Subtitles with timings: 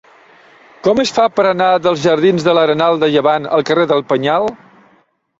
[0.85, 4.49] Com es fa per anar dels jardins de l'Arenal de Llevant al carrer del Penyal?